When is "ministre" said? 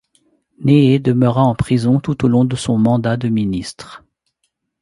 3.29-4.03